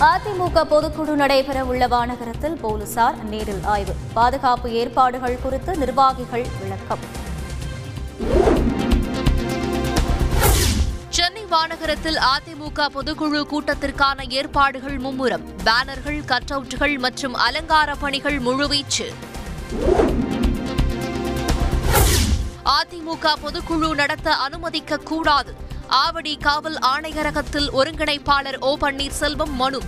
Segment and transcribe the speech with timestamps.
[0.00, 3.94] அதிமுக பொதுக்குழு நடைபெற உள்ள வானகரத்தில் போலீசார் நேரில் ஆய்வு.
[4.14, 6.98] பாதுகாப்பு ஏற்பாடுகள் குறித்து நிர்வாகிகள் விளக்கம்.
[11.08, 15.44] சென்னை மாநகரத்தில் அதிமுக பொதுக்குழு கூட்டத்திற்கான ஏற்பாடுகள் மும்முரம்.
[15.64, 19.12] பேனர்கள் கட் அவுட்டுகள் மற்றும் அலங்கார பணிகள் முழுவீச்சு.
[22.64, 25.66] அதிமுக பொதுக்குழு நடத்த அனுமதிக்க கூடாது.
[25.88, 29.80] ஆவடி காவல் ஆணையரகத்தில் ஒருங்கிணைப்பாளர் ஓ பன்னீர்செல்வம் மனு.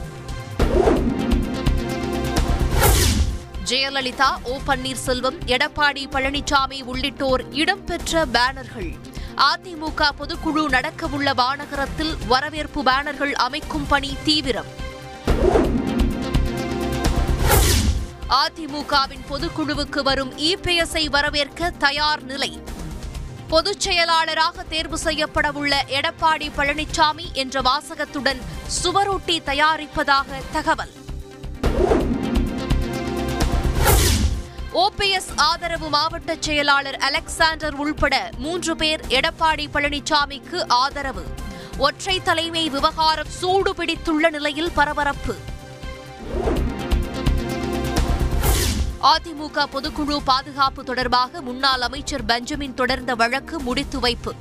[3.64, 8.98] ஜெயலலிதா ஓ பன்னீர்செல்வம் எடப்பாடி பழனிசாமி உள்ளிட்டோர் இடம்பெற்ற பேனர்கள்.
[9.36, 14.66] அதிமுக பொதுக்குழு நடக்கவுள்ள வானகரத்தில் வரவேற்பு பேனர்கள் அமைக்கும் பணி தீவிரம்.
[18.28, 22.62] அதிமுகவின் பொதுக்குழுவுக்கு வரும் இபிஎஸ்ஐ வரவேற்க தயார் நிலை.
[23.50, 28.41] பொதுச் செயலாளராக தேர்வு செய்யப்படவுள்ள எடப்பாடி பழனிசாமி என்ற வாசகத்துடன்
[28.82, 30.92] சுவரொட்டி தயாரிப்பதாக தகவல்.
[34.75, 41.25] ஓபிஎஸ் ஆதரவு மாவட்ட செயலாளர் அலெக்சாண்டர் உள்பட மூன்று பேர் எடப்பாடி பழனிசாமிக்கு ஆதரவு.
[41.78, 45.36] ஒற்றை தலைமை விவகாரம் சூடு பிடித்துள்ள நிலையில் பரபரப்பு.
[49.03, 54.34] அதிமுக பொதுக்குழு பாதுகாப்பு தொடர்பாக முன்னாள் அமைச்சர் பெஞ்சமின் தொடர்ந்த வழக்கு முடித்து வைப்பு.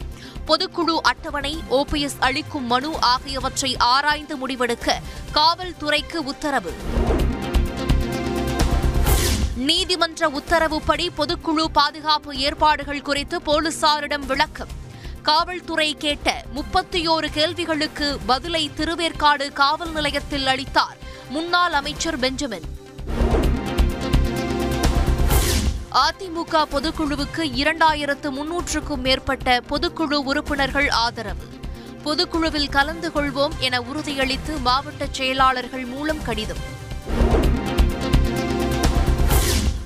[0.47, 4.95] பொதுக்குழு அட்டவணை ஓபிஎஸ் அளிக்கும் மனு ஆகியவற்றை ஆராய்ந்து முடிவெடுக்க
[5.33, 6.73] காவல்துறைக்கு உத்தரவு.
[9.55, 14.67] நீதிமன்ற உத்தரவுப்படி பொதுக்குழு பாதுகாப்பு ஏற்பாடுகள் குறித்து போலீசாரிடம் விளக்கம்.
[15.23, 20.97] காவல்துறை கேட்ட முப்பத்தியோரு கேள்விகளுக்கு பதிலை திருவேற்காடு காவல் நிலையத்தில் அளித்தார்
[21.29, 22.78] முன்னாள் அமைச்சர் பெஞ்சமின்.
[25.91, 31.43] அதிமுக பொதுக்குழுவுக்கு இரண்டாயிரத்து முன்னூற்றுக்கும் மேற்பட்ட பொதுக்குழு உறுப்பினர்கள் ஆதரவு.
[32.03, 36.57] பொதுக்குழுவில் கலந்து கொள்வோம் என உறுதியளித்து மாவட்ட செயலாளர்கள் மூலம் கடிதம்.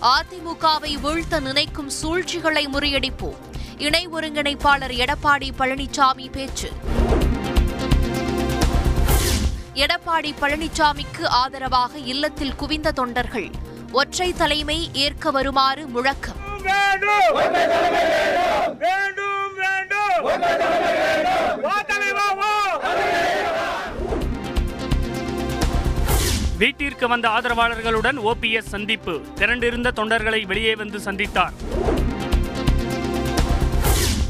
[0.01, 3.37] அதிமுகவை வீழ்த்த நினைக்கும் சூழ்ச்சிகளை முறியடிப்போம்.
[3.77, 6.71] இணை ஒருங்கிணைப்பாளர் எடப்பாடி பழனிசாமி பேச்சு.
[9.73, 13.51] எடப்பாடி பழனிசாமிக்கு ஆதரவாக இல்லத்தில் குவிந்த தொண்டர்கள்.
[13.93, 16.39] ஒற்றை தலைமை ஏற்க வருமாறு முழக்கம்.
[26.57, 29.21] வீட்டிற்கு வந்த ஆதரவாளர்களுடன் ஓபிஎஸ் சந்திப்பு.
[29.35, 31.53] திரண்டிருந்த தொண்டர்களை வெளியே வந்து சந்தித்தார்.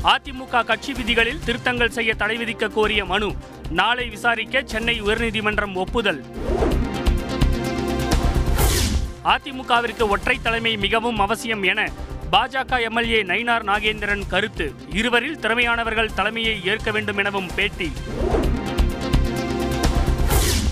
[0.03, 3.31] அதிமுக கட்சி விதிகளில் திருத்தங்கள் செய்ய தடை விதிக்க கோரிய மனு.
[3.69, 6.23] நாளை விசாரிக்க சென்னை உயர்நீதிமன்றம் ஒப்புதல்.
[9.23, 11.91] அதிமுகவிற்கு ஒற்றை தலைமை மிகவும் அவசியம் என
[12.31, 14.73] பாஜக எம்எல்ஏ நயினார் நாகேந்திரன் கருத்து.
[14.93, 17.91] இருவரில் திறமையானவர்கள் தலைமையை ஏற்க வேண்டும் எனவும் பேட்டி.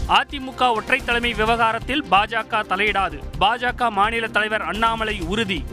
[0.08, 3.20] அதிமுக ஒற்றை தலைமை விவகாரத்தில் பாஜக தலையிடாது.
[3.40, 5.64] பாஜக மாநில தலைவர் அண்ணாமலை உறுதி.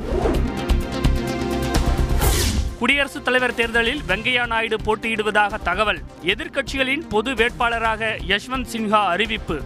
[2.78, 6.02] குடியரசுத் தலைவர் தேர்தலில் வெங்கையா நாயுடு போட்டியிடுவதாக தகவல்.
[6.22, 9.62] எதிர்க்கட்சிகளின் பொது வேட்பாளராக யஷ்வந்த் சின்ஹா அறிவிப்பு.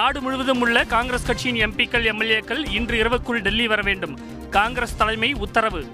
[0.00, 4.18] நாடு முழுவதும் உள்ள காங்கிரஸ் கட்சியின் எம்பிக்கள் எம்எல்ஏக்கள் இன்று இரவுக்குள் டெல்லி வர வேண்டும்.
[4.50, 5.86] காங்கிரஸ் தலைமை உத்தரவு.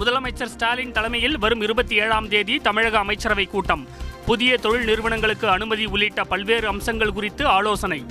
[0.00, 3.88] முதலமைச்சர் ஸ்டாலின் தலைமையில் வரும் இருபத்தி ஏழாம் தேதி தமிழக அமைச்சரவை கூட்டம்.
[4.26, 8.04] புதிய தொழில் நிறுவனங்களுக்கு அனுமதி உள்ளிட்ட பல்வேறு அம்சங்கள் குறித்து ஆலோசனை.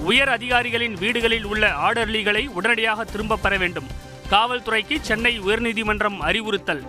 [0.00, 3.86] உயர் அதிகாரிகளின் வீடுகளில் உள்ள ஆர்டர்லிகளை உடனடியாக திரும்பப் பெற வேண்டும்.
[4.30, 6.86] காவல்துறைக்கு சென்னை உயர்நீதிமன்றம் அறிவுறுத்தல்.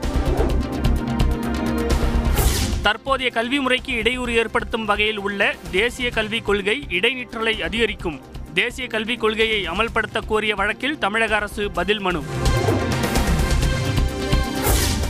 [2.88, 8.22] தற்போதைய கல்வி முறைக்கு இடையூறு ஏற்படுத்தும் வகையில் உள்ள தேசிய கல்விக் கொள்கை இடைநிற்றலை அதிகரிக்கும்.
[8.53, 12.24] தேசிய கல்விக் கொள்கையை அமல்படுத்த கோரிய வழக்கில் தமிழக அரசு பதில் மனு.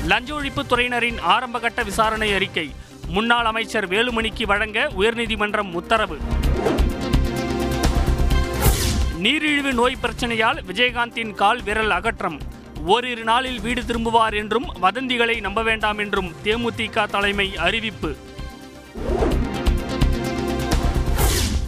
[0.05, 2.71] லஞ்ச ஒழிப்பு துறையினரின் ஆரம்பகட்ட விசாரணை அறிக்கை.
[3.07, 6.17] முன்னாள் அமைச்சர் வேலுமணிக்கு வழங்க உயர்நீதிமன்றம் உத்தரவு.
[9.17, 12.39] நீரிழிவு நோய் பிரச்சனையால் விஜயகாந்தின் கால் விரல் அகற்றம்.
[12.85, 18.15] ஓரிரு நாளில் வீடு திரும்புவார் என்றும் வதந்திகளை நம்ப வேண்டாம் என்றும் தேமுதிக தலைமை அறிவிப்பு.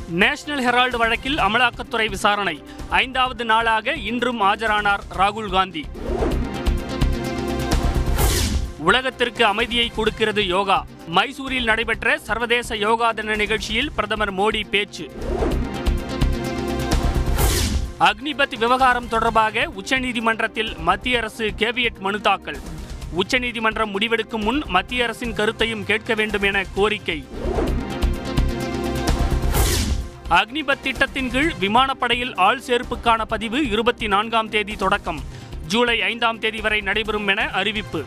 [0.09, 2.63] நேஷனல் ஹெரால்டு வழக்கில் அமலாக்கத்துறை விசாரணை.
[2.89, 5.85] ஐந்தாவது நாளாக இன்றும் ஆஜரானார் ராகுல் காந்தி.
[8.77, 10.85] உலகத்திற்கு அமைதியை கொடுக்கிறது யோகா.
[11.07, 15.11] மைசூரில் நடைபெற்ற சர்வதேச யோகா தின நிகழ்ச்சியில் பிரதமர் மோடி பேச்சு.
[17.99, 22.57] அக்னிபத் விவகாரம் தொடர்பாக உச்சநீதிமன்றத்தில் மத்திய அரசு கேவியட் மனு தாக்கல்.
[23.11, 27.27] உச்சநீதிமன்றம் முடிவெடுக்கும் முன் மத்திய அரசின் கருத்தையும் கேட்க வேண்டும் என கோரிக்கை.
[30.29, 35.19] அக்னிபத் திட்டத்தின் கீழ் விமானப்படையில் ஆள் சேர்ப்புக்கான பதிவு இருபத்தி நான்காம் தேதி தொடக்கம்.
[35.67, 38.05] ஜூலை ஐந்தாம் தேதி வரை நடைபெறும் என அறிவிப்பு.